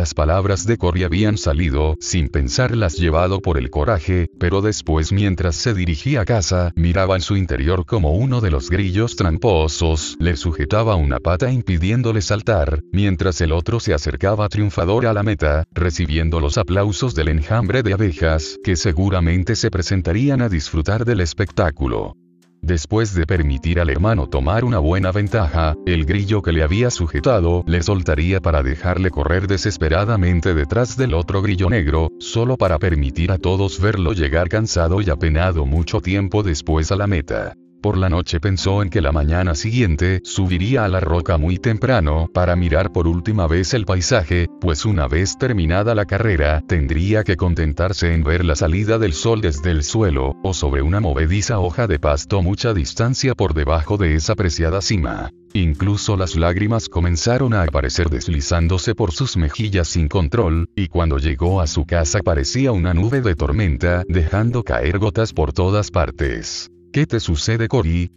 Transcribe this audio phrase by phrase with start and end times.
[0.00, 5.56] Las palabras de Cory habían salido, sin pensarlas llevado por el coraje, pero después mientras
[5.56, 10.38] se dirigía a casa, miraba en su interior como uno de los grillos tramposos, le
[10.38, 16.40] sujetaba una pata impidiéndole saltar, mientras el otro se acercaba triunfador a la meta, recibiendo
[16.40, 22.16] los aplausos del enjambre de abejas, que seguramente se presentarían a disfrutar del espectáculo.
[22.62, 27.64] Después de permitir al hermano tomar una buena ventaja, el grillo que le había sujetado
[27.66, 33.38] le soltaría para dejarle correr desesperadamente detrás del otro grillo negro, solo para permitir a
[33.38, 37.54] todos verlo llegar cansado y apenado mucho tiempo después a la meta.
[37.82, 42.28] Por la noche pensó en que la mañana siguiente subiría a la roca muy temprano
[42.34, 47.38] para mirar por última vez el paisaje, pues una vez terminada la carrera tendría que
[47.38, 51.86] contentarse en ver la salida del sol desde el suelo, o sobre una movediza hoja
[51.86, 55.30] de pasto mucha distancia por debajo de esa preciada cima.
[55.54, 61.62] Incluso las lágrimas comenzaron a aparecer deslizándose por sus mejillas sin control, y cuando llegó
[61.62, 66.70] a su casa parecía una nube de tormenta, dejando caer gotas por todas partes.
[66.92, 68.10] ¿Qué te sucede, Cory?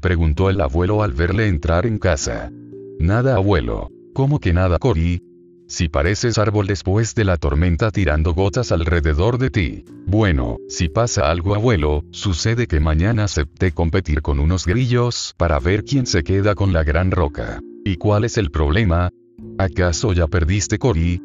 [0.00, 2.50] preguntó el abuelo al verle entrar en casa.
[2.98, 3.90] Nada, abuelo.
[4.14, 5.20] ¿Cómo que nada, Cory?
[5.68, 9.84] Si pareces árbol después de la tormenta tirando gotas alrededor de ti.
[10.06, 15.84] Bueno, si pasa algo, abuelo, sucede que mañana acepté competir con unos grillos para ver
[15.84, 17.60] quién se queda con la gran roca.
[17.84, 19.10] ¿Y cuál es el problema?
[19.58, 21.20] ¿Acaso ya perdiste, Cory?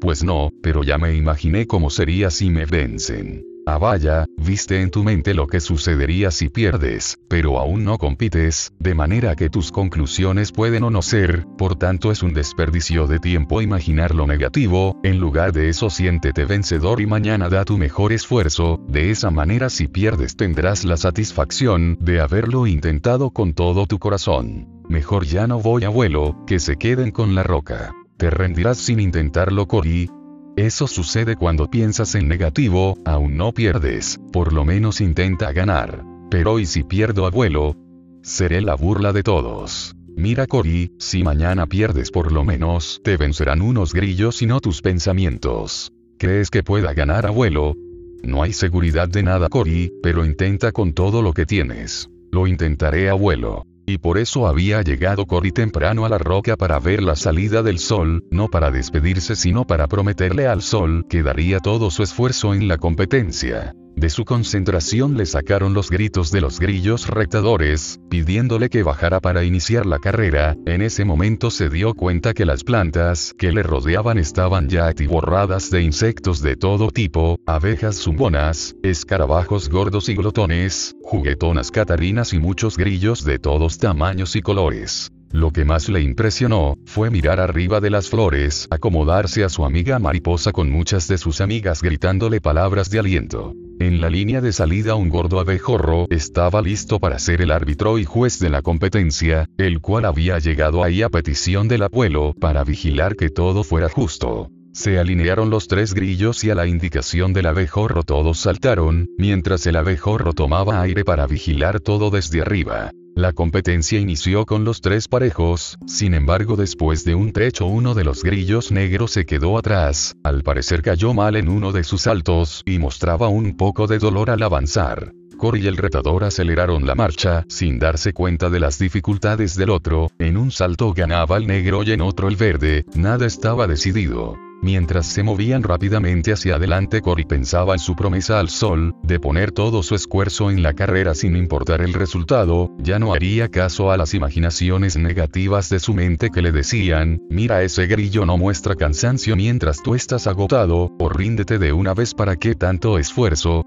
[0.00, 3.55] Pues no, pero ya me imaginé cómo sería si me vencen.
[3.68, 8.72] Ah vaya, viste en tu mente lo que sucedería si pierdes, pero aún no compites,
[8.78, 13.18] de manera que tus conclusiones pueden o no ser, por tanto es un desperdicio de
[13.18, 18.12] tiempo imaginar lo negativo, en lugar de eso siéntete vencedor y mañana da tu mejor
[18.12, 23.98] esfuerzo, de esa manera si pierdes tendrás la satisfacción de haberlo intentado con todo tu
[23.98, 24.68] corazón.
[24.88, 27.92] Mejor ya no voy abuelo, que se queden con la roca.
[28.16, 30.08] Te rendirás sin intentarlo Cory,
[30.56, 36.02] eso sucede cuando piensas en negativo, aún no pierdes, por lo menos intenta ganar.
[36.30, 37.76] Pero ¿y si pierdo abuelo?
[38.22, 39.94] Seré la burla de todos.
[40.16, 44.80] Mira Cory, si mañana pierdes por lo menos, te vencerán unos grillos y no tus
[44.80, 45.92] pensamientos.
[46.18, 47.76] ¿Crees que pueda ganar abuelo?
[48.22, 52.08] No hay seguridad de nada Cory, pero intenta con todo lo que tienes.
[52.32, 53.66] Lo intentaré abuelo.
[53.86, 57.78] Y por eso había llegado Cory temprano a la roca para ver la salida del
[57.78, 62.66] sol, no para despedirse sino para prometerle al sol que daría todo su esfuerzo en
[62.66, 63.74] la competencia.
[63.96, 69.42] De su concentración le sacaron los gritos de los grillos retadores, pidiéndole que bajara para
[69.42, 74.18] iniciar la carrera, en ese momento se dio cuenta que las plantas que le rodeaban
[74.18, 81.70] estaban ya atiborradas de insectos de todo tipo, abejas zumbonas, escarabajos gordos y glotones, juguetonas
[81.70, 85.10] catarinas y muchos grillos de todos tamaños y colores.
[85.32, 89.98] Lo que más le impresionó, fue mirar arriba de las flores, acomodarse a su amiga
[89.98, 93.52] mariposa con muchas de sus amigas gritándole palabras de aliento.
[93.78, 98.04] En la línea de salida un gordo abejorro estaba listo para ser el árbitro y
[98.04, 103.16] juez de la competencia, el cual había llegado ahí a petición del abuelo para vigilar
[103.16, 104.48] que todo fuera justo.
[104.72, 109.76] Se alinearon los tres grillos y a la indicación del abejorro todos saltaron, mientras el
[109.76, 112.90] abejorro tomaba aire para vigilar todo desde arriba.
[113.16, 118.04] La competencia inició con los tres parejos, sin embargo después de un trecho uno de
[118.04, 122.62] los grillos negros se quedó atrás, al parecer cayó mal en uno de sus saltos
[122.66, 125.14] y mostraba un poco de dolor al avanzar.
[125.38, 130.10] Cory y el retador aceleraron la marcha, sin darse cuenta de las dificultades del otro,
[130.18, 134.36] en un salto ganaba el negro y en otro el verde, nada estaba decidido.
[134.62, 139.52] Mientras se movían rápidamente hacia adelante Cory pensaba en su promesa al sol, de poner
[139.52, 143.96] todo su esfuerzo en la carrera sin importar el resultado, ya no haría caso a
[143.96, 149.36] las imaginaciones negativas de su mente que le decían, mira ese grillo no muestra cansancio
[149.36, 153.62] mientras tú estás agotado, o ríndete de una vez para qué tanto esfuerzo,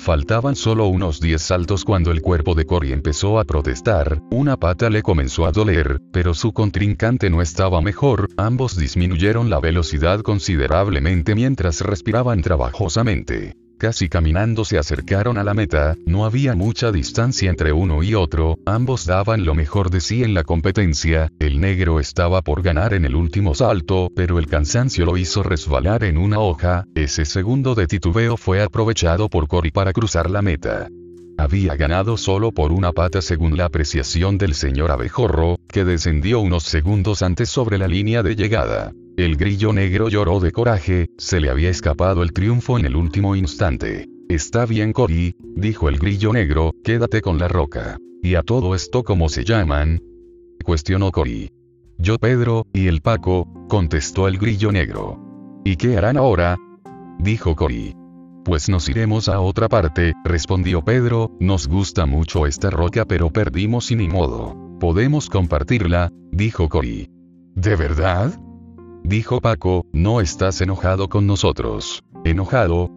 [0.00, 4.88] Faltaban solo unos 10 saltos cuando el cuerpo de Cory empezó a protestar, una pata
[4.88, 11.34] le comenzó a doler, pero su contrincante no estaba mejor, ambos disminuyeron la velocidad considerablemente
[11.34, 13.59] mientras respiraban trabajosamente.
[13.80, 18.58] Casi caminando se acercaron a la meta, no había mucha distancia entre uno y otro,
[18.66, 23.06] ambos daban lo mejor de sí en la competencia, el negro estaba por ganar en
[23.06, 27.86] el último salto, pero el cansancio lo hizo resbalar en una hoja, ese segundo de
[27.86, 30.86] titubeo fue aprovechado por Cory para cruzar la meta.
[31.40, 36.64] Había ganado solo por una pata según la apreciación del señor abejorro, que descendió unos
[36.64, 38.92] segundos antes sobre la línea de llegada.
[39.16, 43.36] El grillo negro lloró de coraje, se le había escapado el triunfo en el último
[43.36, 44.06] instante.
[44.28, 47.96] Está bien Cory, dijo el grillo negro, quédate con la roca.
[48.22, 49.98] ¿Y a todo esto cómo se llaman?
[50.62, 51.50] Cuestionó Cory.
[51.96, 55.18] Yo Pedro, y el Paco, contestó el grillo negro.
[55.64, 56.58] ¿Y qué harán ahora?
[57.18, 57.96] Dijo Cory.
[58.44, 63.90] Pues nos iremos a otra parte, respondió Pedro, nos gusta mucho esta roca pero perdimos
[63.90, 64.56] y ni modo.
[64.80, 67.10] Podemos compartirla, dijo Cory.
[67.54, 68.40] ¿De verdad?
[69.04, 72.02] Dijo Paco, no estás enojado con nosotros.
[72.24, 72.90] ¿Enojado?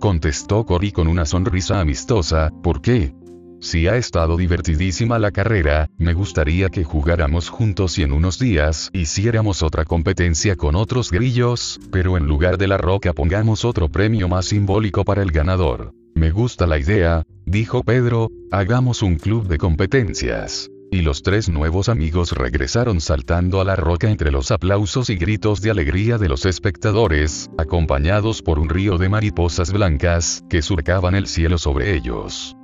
[0.00, 3.17] Contestó Cory con una sonrisa amistosa, ¿por qué?
[3.60, 8.88] Si ha estado divertidísima la carrera, me gustaría que jugáramos juntos y en unos días
[8.92, 14.28] hiciéramos otra competencia con otros grillos, pero en lugar de la roca pongamos otro premio
[14.28, 15.92] más simbólico para el ganador.
[16.14, 20.70] Me gusta la idea, dijo Pedro, hagamos un club de competencias.
[20.90, 25.60] Y los tres nuevos amigos regresaron saltando a la roca entre los aplausos y gritos
[25.60, 31.26] de alegría de los espectadores, acompañados por un río de mariposas blancas, que surcaban el
[31.26, 32.57] cielo sobre ellos.